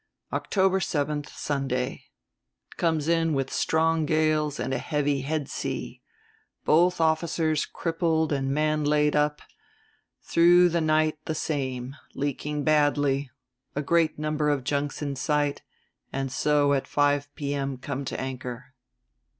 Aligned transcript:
"October 0.33 0.79
seventh, 0.79 1.29
Sunday. 1.31 2.05
Comes 2.75 3.07
in 3.07 3.35
with 3.35 3.53
strong 3.53 4.07
gales 4.07 4.59
and 4.59 4.73
a 4.73 4.79
heavy 4.79 5.21
head 5.21 5.47
sea. 5.47 6.01
Both 6.65 6.99
officers 6.99 7.67
crippled 7.67 8.33
and 8.33 8.49
man 8.51 8.83
laid 8.83 9.15
up. 9.15 9.43
Through 10.23 10.69
the 10.69 10.81
night 10.81 11.19
the 11.25 11.35
same. 11.35 11.95
Leaking 12.15 12.63
badly. 12.63 13.29
A 13.75 13.83
great 13.83 14.17
number 14.17 14.49
of 14.49 14.63
junks 14.63 15.03
in 15.03 15.15
sight... 15.15 15.61
and 16.11 16.31
so 16.31 16.73
at 16.73 16.87
five 16.87 17.29
p.m. 17.35 17.77
come 17.77 18.03
to 18.05 18.19
anchor." 18.19 18.73